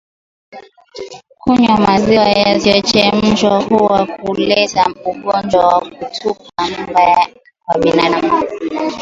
[1.41, 7.27] Kunywa maziwa yasiyochemshwa huweza kuleta ugonjwa wa kutupa mimba
[7.65, 8.31] kwa binadamu